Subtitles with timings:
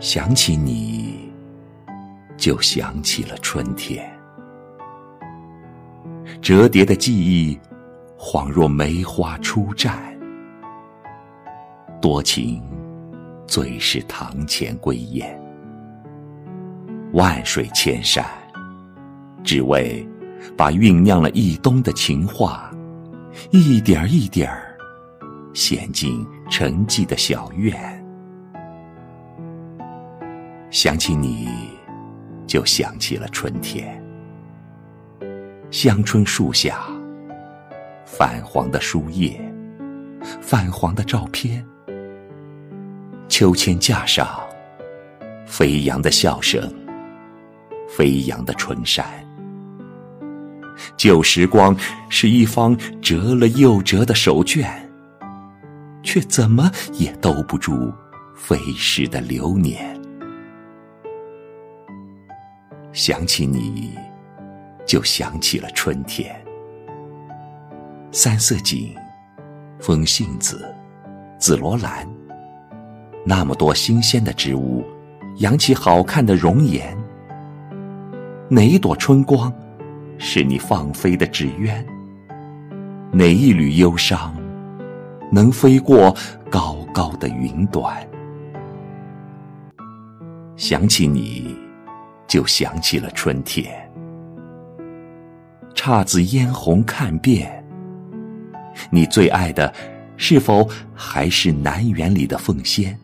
[0.00, 1.30] 想起你，
[2.38, 4.10] 就想起了春天。
[6.40, 7.60] 折叠的记忆，
[8.18, 9.92] 恍若梅花初绽。
[12.00, 12.62] 多情，
[13.46, 15.38] 最是堂前归雁。
[17.12, 18.24] 万水千山，
[19.44, 20.08] 只为
[20.56, 22.74] 把酝酿了一冬的情话，
[23.50, 24.74] 一点一点儿
[25.52, 27.99] 衔进沉寂的小院。
[30.70, 31.48] 想起你，
[32.46, 34.00] 就想起了春天。
[35.72, 36.80] 香椿树下，
[38.04, 39.40] 泛黄的书页，
[40.40, 41.64] 泛黄的照片。
[43.28, 44.40] 秋千架上，
[45.44, 46.72] 飞扬的笑声。
[47.88, 49.04] 飞扬的春山，
[50.96, 51.76] 旧时光
[52.08, 54.64] 是一方折了又折的手绢，
[56.00, 57.92] 却怎么也兜不住
[58.36, 59.99] 飞逝的流年。
[63.02, 63.96] 想起你，
[64.86, 66.38] 就想起了春天。
[68.12, 68.94] 三色堇、
[69.78, 70.70] 风信子、
[71.38, 72.06] 紫罗兰，
[73.24, 74.84] 那么多新鲜的植物，
[75.38, 76.94] 扬起好看的容颜。
[78.50, 79.50] 哪一朵春光，
[80.18, 81.82] 是你放飞的纸鸢？
[83.12, 84.36] 哪一缕忧伤，
[85.32, 86.14] 能飞过
[86.50, 87.96] 高高的云端？
[90.54, 91.56] 想起你，
[92.30, 93.68] 就想起了春天。
[95.74, 97.64] 姹紫嫣红看遍，
[98.88, 99.74] 你最爱的，
[100.16, 100.64] 是否
[100.94, 102.96] 还是南园里的凤仙？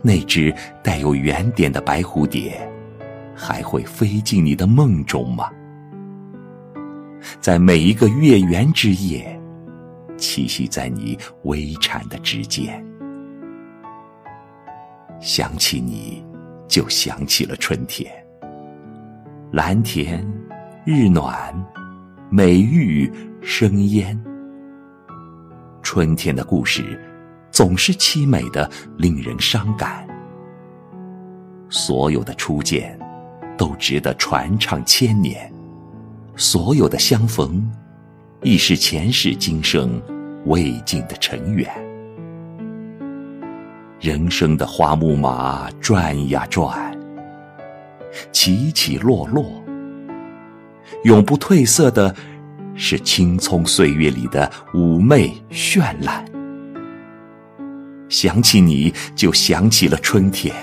[0.00, 2.66] 那只带有圆点的白蝴蝶。
[3.42, 5.50] 还会飞进你的梦中吗？
[7.40, 9.40] 在每一个月圆之夜，
[10.18, 12.84] 栖息在你微颤的指尖。
[15.18, 16.22] 想起你，
[16.70, 18.10] 就想起了春天。
[19.50, 20.24] 蓝田，
[20.86, 21.52] 日暖，
[22.30, 24.18] 美玉生烟。
[25.82, 26.98] 春天的故事，
[27.50, 30.06] 总是凄美的，令人伤感。
[31.68, 32.98] 所有的初见。
[33.58, 35.52] 都值得传唱千年，
[36.34, 37.70] 所有的相逢，
[38.40, 40.00] 亦是前世今生
[40.46, 41.68] 未尽的尘缘。
[44.00, 46.98] 人生的花木马转呀转，
[48.32, 49.62] 起起落落，
[51.04, 52.14] 永不褪色的，
[52.74, 56.24] 是青葱岁月里的妩媚绚烂。
[58.08, 60.54] 想起你就想起了春天。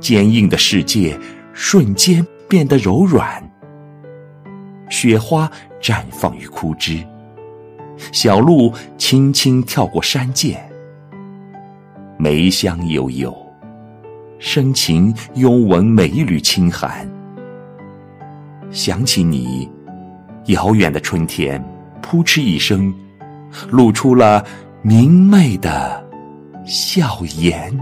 [0.00, 1.16] 坚硬的世界
[1.52, 3.48] 瞬间变得柔软，
[4.88, 5.48] 雪花
[5.80, 7.06] 绽放于枯枝，
[8.10, 10.56] 小鹿轻轻跳过山涧，
[12.22, 13.34] 梅香悠悠，
[14.38, 17.10] 深情拥吻每一缕清寒。
[18.70, 19.66] 想起你，
[20.48, 21.64] 遥远的春天，
[22.02, 22.94] 扑哧一声，
[23.70, 24.44] 露出了
[24.82, 26.06] 明媚的
[26.66, 27.74] 笑颜。